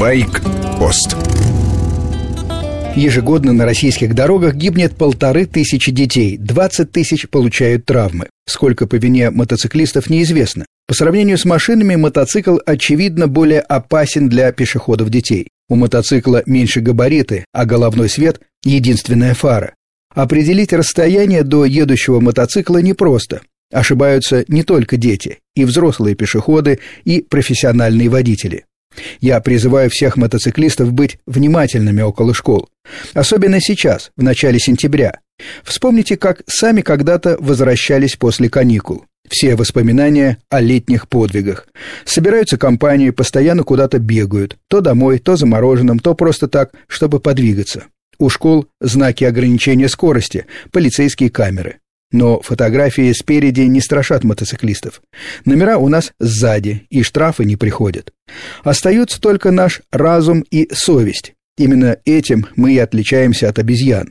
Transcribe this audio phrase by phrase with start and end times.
[0.00, 1.14] Байк-пост
[2.96, 8.30] Ежегодно на российских дорогах гибнет полторы тысячи детей, 20 тысяч получают травмы.
[8.48, 10.64] Сколько по вине мотоциклистов неизвестно.
[10.88, 15.48] По сравнению с машинами, мотоцикл, очевидно, более опасен для пешеходов детей.
[15.68, 19.74] У мотоцикла меньше габариты, а головной свет– единственная фара.
[20.14, 23.42] Определить расстояние до едущего мотоцикла непросто.
[23.70, 28.64] Ошибаются не только дети, и взрослые пешеходы, и профессиональные водители.
[29.20, 32.68] Я призываю всех мотоциклистов быть внимательными около школ.
[33.14, 35.20] Особенно сейчас, в начале сентября.
[35.62, 39.04] Вспомните, как сами когда-то возвращались после каникул.
[39.28, 41.68] Все воспоминания о летних подвигах.
[42.04, 44.56] Собираются компании, постоянно куда-то бегают.
[44.68, 47.84] То домой, то за мороженым, то просто так, чтобы подвигаться.
[48.18, 51.78] У школ знаки ограничения скорости, полицейские камеры.
[52.12, 55.00] Но фотографии спереди не страшат мотоциклистов.
[55.44, 58.12] Номера у нас сзади, и штрафы не приходят.
[58.64, 61.34] Остаются только наш разум и совесть.
[61.56, 64.10] Именно этим мы и отличаемся от обезьян.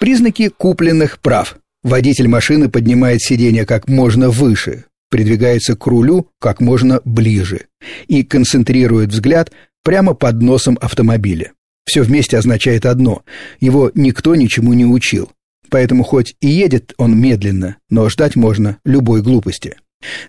[0.00, 1.56] Признаки купленных прав.
[1.82, 7.66] Водитель машины поднимает сиденье как можно выше, придвигается к рулю как можно ближе
[8.06, 11.52] и концентрирует взгляд прямо под носом автомобиля.
[11.86, 13.22] Все вместе означает одно–
[13.60, 15.30] его никто ничему не учил.
[15.70, 19.76] Поэтому хоть и едет он медленно, но ждать можно любой глупости.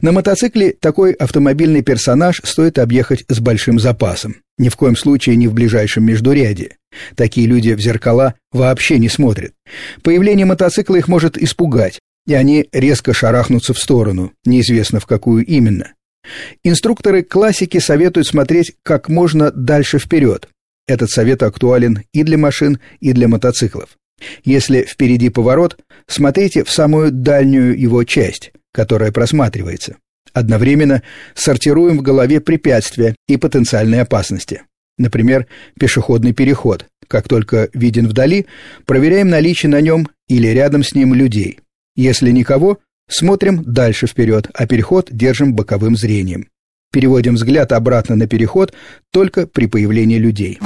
[0.02, 4.38] На мотоцикле такой автомобильный персонаж стоит объехать с большим запасом.
[4.58, 6.78] Ни в коем случае не в ближайшем междуряде.
[7.16, 9.54] Такие люди в зеркала вообще не смотрят.
[10.02, 15.94] Появление мотоцикла их может испугать, и они резко шарахнутся в сторону, неизвестно в какую именно.
[16.64, 20.48] Инструкторы классики советуют смотреть как можно дальше вперед.
[20.88, 23.90] Этот совет актуален и для машин, и для мотоциклов.
[24.44, 25.78] Если впереди поворот,
[26.08, 29.98] смотрите в самую дальнюю его часть, которая просматривается.
[30.34, 31.02] Одновременно
[31.34, 34.64] сортируем в голове препятствия и потенциальные опасности.
[34.98, 35.48] Например,
[35.80, 36.86] пешеходный переход.
[37.08, 38.46] Как только виден вдали,
[38.86, 41.60] проверяем наличие на нем или рядом с ним людей.
[41.96, 46.48] Если никого, смотрим дальше вперед, а переход держим боковым зрением.
[46.92, 48.74] Переводим взгляд обратно на переход
[49.12, 50.60] только при появлении людей.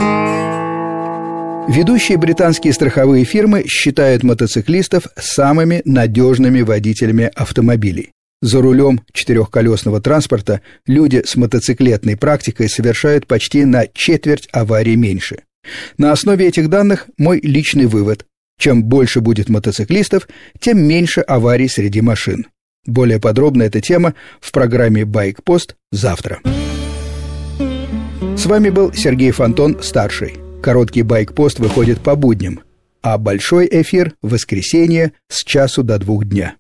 [1.70, 8.10] Ведущие британские страховые фирмы считают мотоциклистов самыми надежными водителями автомобилей.
[8.42, 15.44] За рулем четырехколесного транспорта люди с мотоциклетной практикой совершают почти на четверть аварий меньше.
[16.00, 18.26] На основе этих данных мой личный вывод.
[18.58, 20.28] Чем больше будет мотоциклистов,
[20.60, 22.48] тем меньше аварий среди машин.
[22.88, 26.40] Более подробно эта тема в программе «Байкпост» завтра.
[28.36, 30.49] С вами был Сергей Фонтон, старший.
[30.62, 32.60] Короткий байк-пост выходит по будням,
[33.02, 36.56] а большой эфир– в воскресенье с часу до двух дня.